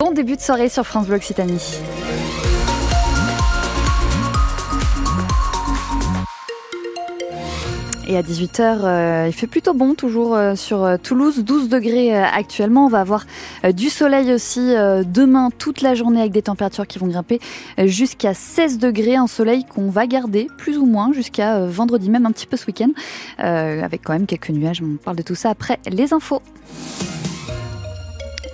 [0.00, 1.60] Bon début de soirée sur France Bleu Occitanie.
[8.06, 12.16] Et à 18h, euh, il fait plutôt bon toujours euh, sur euh, Toulouse, 12 degrés
[12.16, 12.86] actuellement.
[12.86, 13.26] On va avoir
[13.74, 14.60] du soleil aussi
[15.04, 17.40] demain toute la journée avec des températures qui vont grimper
[17.78, 19.16] jusqu'à 16 degrés.
[19.16, 22.66] Un soleil qu'on va garder plus ou moins jusqu'à vendredi, même un petit peu ce
[22.68, 22.92] week-end,
[23.38, 24.80] avec quand même quelques nuages.
[24.80, 26.40] On parle de tout ça après les infos.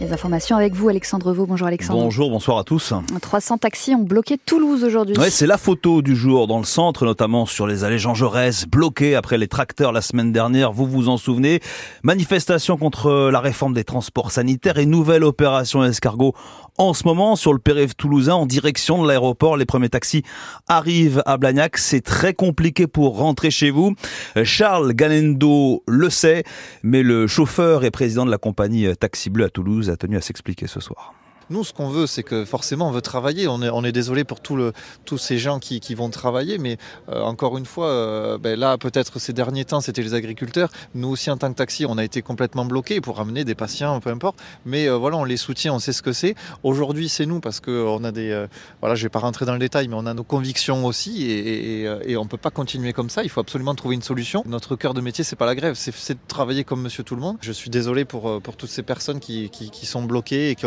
[0.00, 1.46] Les informations avec vous, Alexandre Vaux.
[1.46, 2.02] Bonjour Alexandre.
[2.02, 2.92] Bonjour, bonsoir à tous.
[3.22, 5.16] 300 taxis ont bloqué Toulouse aujourd'hui.
[5.16, 8.66] Ouais, c'est la photo du jour dans le centre, notamment sur les allées Jean Jaurès,
[8.66, 11.60] bloqués après les tracteurs la semaine dernière, vous vous en souvenez?
[12.02, 16.34] Manifestation contre la réforme des transports sanitaires et nouvelle opération escargot
[16.76, 19.56] en ce moment sur le périph' toulousain en direction de l'aéroport.
[19.56, 20.24] Les premiers taxis
[20.66, 21.78] arrivent à Blagnac.
[21.78, 23.94] C'est très compliqué pour rentrer chez vous.
[24.42, 26.42] Charles Galendo le sait,
[26.82, 30.20] mais le chauffeur et président de la compagnie Taxi Bleu à Toulouse a tenu à
[30.20, 31.14] s'expliquer ce soir.
[31.50, 33.46] Nous, ce qu'on veut, c'est que forcément, on veut travailler.
[33.48, 34.72] On est, désolé pour tous
[35.18, 36.78] ces gens qui, vont travailler, mais
[37.08, 40.70] euh, encore une fois, euh, ben là, peut-être ces derniers temps, c'était les agriculteurs.
[40.94, 44.00] Nous aussi, en tant que taxi, on a été complètement bloqués pour ramener des patients,
[44.00, 44.38] peu importe.
[44.64, 46.34] Mais euh, voilà, on les soutient, on sait ce que c'est.
[46.62, 48.46] Aujourd'hui, c'est nous parce qu'on a des.
[48.80, 52.16] voilà, je vais pas rentrer dans le détail, mais on a nos convictions aussi et,
[52.16, 53.22] on peut pas continuer comme ça.
[53.22, 54.42] Il faut absolument trouver une solution.
[54.46, 57.20] Notre cœur de métier, c'est pas la grève, c'est de travailler comme monsieur tout le
[57.20, 57.36] monde.
[57.40, 59.50] Je suis désolé pour, toutes ces personnes qui,
[59.84, 60.66] sont bloquées et qui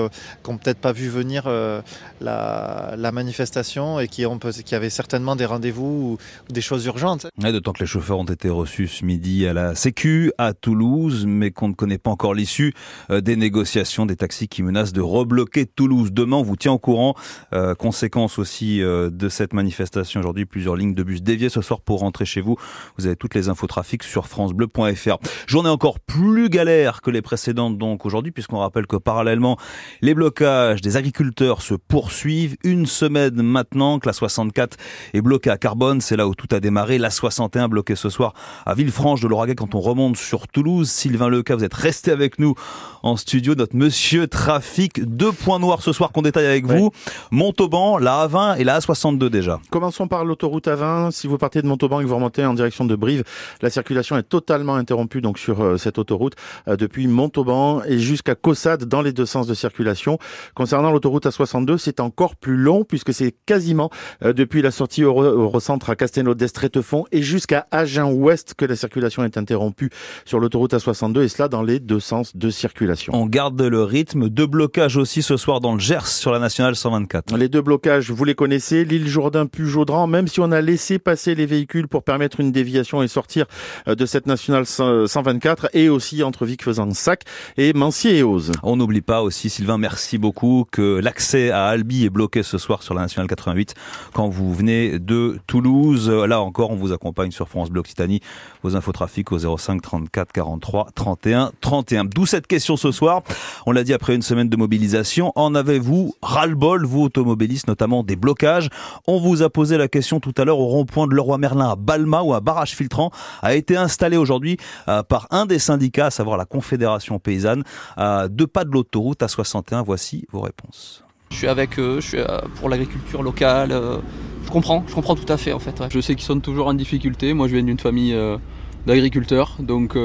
[0.67, 1.81] peut-être pas vu venir euh,
[2.19, 6.17] la, la, manifestation et qui, ont, qui avaient certainement des rendez-vous
[6.49, 7.27] ou, des choses urgentes.
[7.37, 11.51] D'autant que les chauffeurs ont été reçus ce midi à la Sécu à Toulouse, mais
[11.51, 12.73] qu'on ne connaît pas encore l'issue
[13.11, 16.11] euh, des négociations des taxis qui menacent de rebloquer Toulouse.
[16.11, 17.15] Demain, on vous tient au courant.
[17.53, 21.79] Euh, conséquence aussi euh, de cette manifestation aujourd'hui, plusieurs lignes de bus déviées ce soir
[21.79, 22.57] pour rentrer chez vous.
[22.97, 25.17] Vous avez toutes les infos trafic sur francebleu.fr.
[25.47, 29.57] Journée encore plus galère que les précédentes donc aujourd'hui, puisqu'on rappelle que parallèlement,
[30.01, 32.57] les blocages des agriculteurs se poursuivent.
[32.63, 34.77] Une semaine maintenant que la 64
[35.13, 36.97] est bloquée à Carbone, c'est là où tout a démarré.
[36.97, 38.33] La 61 bloquée ce soir
[38.65, 40.89] à Villefranche de l'Auragais quand on remonte sur Toulouse.
[40.89, 42.55] Sylvain Leca, vous êtes resté avec nous
[43.03, 45.03] en studio, notre monsieur trafic.
[45.03, 46.91] Deux points noirs ce soir qu'on détaille avec vous.
[47.31, 49.59] Montauban, la A20 et la A62 déjà.
[49.69, 51.11] Commençons par l'autoroute A20.
[51.11, 53.23] Si vous partez de Montauban et que vous remontez en direction de Brive,
[53.61, 56.35] la circulation est totalement interrompue donc sur euh, cette autoroute
[56.67, 60.19] euh, depuis Montauban et jusqu'à Caussade dans les deux sens de circulation.
[60.55, 63.89] Concernant l'autoroute A62, c'est encore plus long puisque c'est quasiment
[64.23, 69.23] euh, depuis la sortie au, centre à Castelnau d'Estretefond et jusqu'à Agen-Ouest que la circulation
[69.23, 69.89] est interrompue
[70.25, 73.13] sur l'autoroute A62 et cela dans les deux sens de circulation.
[73.15, 74.29] On garde le rythme.
[74.29, 77.35] Deux blocages aussi ce soir dans le Gers sur la nationale 124.
[77.37, 80.99] Les deux blocages, vous les connaissez, l'île Jourdain puis Jaudran, même si on a laissé
[80.99, 83.45] passer les véhicules pour permettre une déviation et sortir
[83.87, 87.23] euh, de cette nationale 124 et aussi entre Vic-Fezensac
[87.57, 88.51] et Mancier et Ose.
[88.63, 90.36] On n'oublie pas aussi Sylvain, merci beaucoup
[90.69, 93.73] que l'accès à Albi est bloqué ce soir sur la nationale 88
[94.13, 96.09] quand vous venez de Toulouse.
[96.09, 98.21] Là encore, on vous accompagne sur France Bleu Occitanie.
[98.61, 102.05] Vos infos trafic au 05 34 43 31 31.
[102.05, 103.23] D'où cette question ce soir.
[103.65, 105.31] On l'a dit après une semaine de mobilisation.
[105.35, 108.69] En avez-vous ras-le-bol, vous automobilistes, notamment des blocages?
[109.07, 111.75] On vous a posé la question tout à l'heure au rond-point de Leroy Merlin à
[111.75, 113.11] Balma où un barrage filtrant
[113.41, 117.63] a été installé aujourd'hui euh, par un des syndicats, à savoir la Confédération paysanne,
[117.95, 119.81] à deux pas de l'autoroute à 61.
[119.81, 121.03] Voici vos réponses.
[121.31, 123.71] Je suis avec eux, je suis euh, pour l'agriculture locale.
[123.71, 123.97] Euh,
[124.45, 125.81] je comprends, je comprends tout à fait en fait.
[125.89, 127.33] Je sais qu'ils sont toujours en difficulté.
[127.33, 128.37] Moi je viens d'une famille euh,
[128.85, 129.97] d'agriculteurs, donc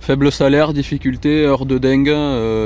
[0.00, 2.14] faible salaire, difficulté, heure de dingue.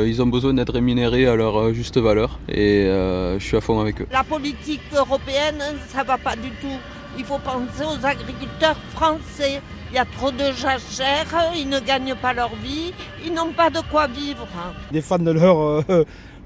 [0.06, 4.00] ils ont besoin d'être rémunérés à leur juste valeur et je suis à fond avec
[4.00, 4.06] eux.
[4.12, 6.78] La politique européenne, ça va pas du tout.
[7.18, 9.60] Il faut penser aux agriculteurs français.
[9.90, 12.92] Il y a trop de jachères, ils ne gagnent pas leur vie,
[13.24, 14.46] ils n'ont pas de quoi vivre.
[14.92, 15.82] Des fans de leur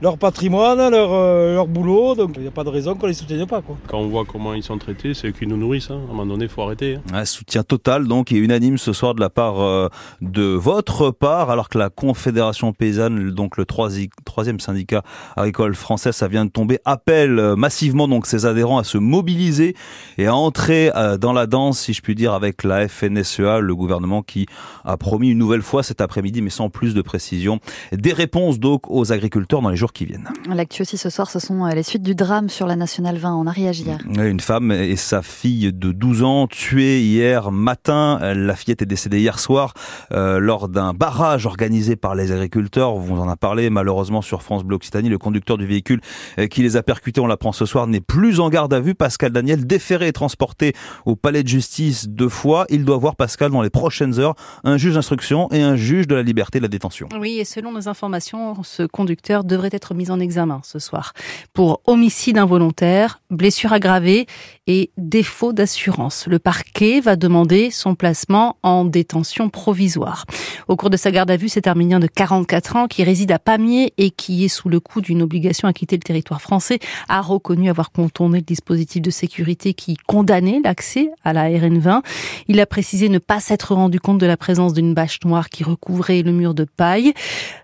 [0.02, 3.14] leur patrimoine, leur, euh, leur boulot, donc il n'y a pas de raison qu'on les
[3.14, 3.62] soutienne pas.
[3.62, 3.76] Quoi.
[3.86, 5.92] Quand on voit comment ils sont traités, c'est qu'ils nous nourrissent.
[5.92, 6.00] Hein.
[6.08, 6.96] À un moment donné, il faut arrêter.
[6.96, 7.14] Hein.
[7.14, 9.88] Un soutien total donc et unanime ce soir de la part euh,
[10.20, 15.02] de votre part, alors que la Confédération paysanne, donc le troisième syndicat
[15.36, 19.76] agricole français, ça vient de tomber, appelle euh, massivement donc ses adhérents à se mobiliser
[20.18, 20.90] et à entrer
[21.20, 24.46] dans la danse, si je puis dire, avec la FNSEA, le gouvernement qui
[24.84, 27.60] a promis une nouvelle fois cet après-midi, mais sans plus de précision,
[27.92, 30.28] des réponses donc aux agriculteurs dans les jours qui viennent.
[30.48, 33.34] L'actu aussi ce soir, ce sont euh, les suites du drame sur la Nationale 20.
[33.34, 33.98] On a réagi hier.
[34.06, 38.18] Une femme et sa fille de 12 ans tuées hier matin.
[38.34, 39.74] La fillette est décédée hier soir
[40.12, 42.94] euh, lors d'un barrage organisé par les agriculteurs.
[42.94, 45.08] On vous en a parlé malheureusement sur France Bleu Occitanie.
[45.08, 46.00] Le conducteur du véhicule
[46.38, 48.94] euh, qui les a percutés, on l'apprend ce soir, n'est plus en garde à vue.
[48.94, 50.74] Pascal Daniel, déféré et transporté
[51.06, 52.66] au palais de justice deux fois.
[52.70, 54.34] Il doit voir Pascal dans les prochaines heures
[54.64, 57.08] un juge d'instruction et un juge de la liberté de la détention.
[57.18, 61.12] Oui, et selon nos informations, ce conducteur devrait être être mis en examen ce soir
[61.54, 64.26] pour homicide involontaire, blessure aggravée
[64.68, 66.26] et défaut d'assurance.
[66.28, 70.24] Le parquet va demander son placement en détention provisoire.
[70.68, 73.40] Au cours de sa garde à vue, cet Arménien de 44 ans qui réside à
[73.40, 76.78] Pamiers et qui est sous le coup d'une obligation à quitter le territoire français
[77.08, 82.02] a reconnu avoir contourné le dispositif de sécurité qui condamnait l'accès à la RN20.
[82.46, 85.64] Il a précisé ne pas s'être rendu compte de la présence d'une bâche noire qui
[85.64, 87.12] recouvrait le mur de paille.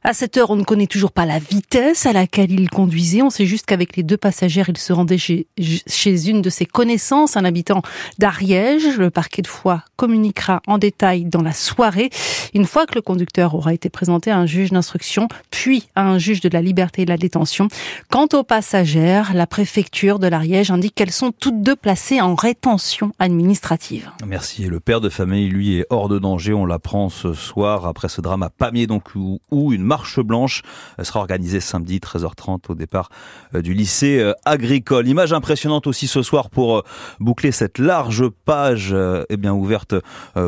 [0.03, 3.23] À cette heure, on ne connaît toujours pas la vitesse à laquelle il conduisait.
[3.23, 5.47] On sait juste qu'avec les deux passagères, il se rendait chez,
[6.29, 7.83] une de ses connaissances, un habitant
[8.19, 8.99] d'Ariège.
[8.99, 12.11] Le parquet de Foix communiquera en détail dans la soirée,
[12.55, 16.19] une fois que le conducteur aura été présenté à un juge d'instruction, puis à un
[16.19, 17.69] juge de la liberté et de la détention.
[18.11, 23.13] Quant aux passagères, la préfecture de l'Ariège indique qu'elles sont toutes deux placées en rétention
[23.19, 24.11] administrative.
[24.27, 24.65] Merci.
[24.65, 26.53] Le père de famille, lui, est hors de danger.
[26.53, 29.41] On l'apprend ce soir après ce drame à Pamiers, donc où,
[29.73, 30.63] une marche blanche
[31.03, 33.09] sera organisée samedi 13h30 au départ
[33.55, 35.09] euh, du lycée euh, agricole.
[35.09, 36.83] Image impressionnante aussi ce soir pour euh,
[37.21, 38.95] boucler cette large page
[39.29, 39.95] eh bien ouverte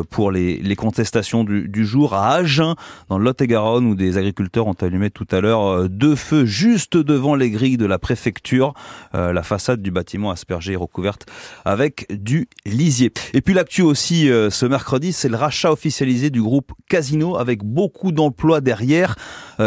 [0.09, 2.75] pour les, contestations du, jour à Agen,
[3.09, 7.49] dans Lot-et-Garonne, où des agriculteurs ont allumé tout à l'heure deux feux juste devant les
[7.49, 8.73] grilles de la préfecture.
[9.13, 11.25] La façade du bâtiment aspergée est recouverte
[11.65, 13.11] avec du lisier.
[13.33, 18.11] Et puis l'actu aussi ce mercredi, c'est le rachat officialisé du groupe Casino avec beaucoup
[18.11, 19.15] d'emplois derrière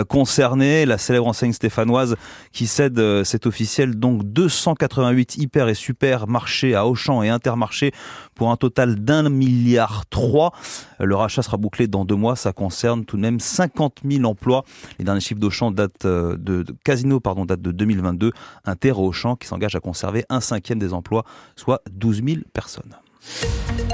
[0.08, 0.86] concernés.
[0.86, 2.16] La célèbre enseigne stéphanoise
[2.52, 7.92] qui cède, c'est officiel, donc 288 hyper et super marchés à Auchan et Intermarché
[8.34, 10.52] pour un total d'un milliard trois.
[11.00, 12.36] Le rachat sera bouclé dans deux mois.
[12.36, 14.64] Ça concerne tout de même 50 000 emplois.
[14.98, 18.32] Les derniers chiffres d'Auchan datent de, de, Casino, pardon, datent de 2022.
[18.66, 21.24] Inter Auchan qui s'engage à conserver un cinquième des emplois,
[21.56, 22.94] soit 12 000 personnes.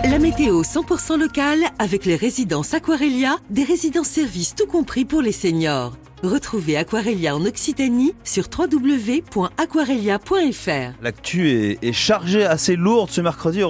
[0.02, 5.30] La météo 100% locale avec les résidences Aquarelia, des résidences services tout compris pour les
[5.30, 5.96] seniors.
[6.22, 11.02] Retrouvez Aquarelia en Occitanie sur www.aquarelia.fr.
[11.02, 13.64] L'actu est, est chargée, assez lourde ce mercredi.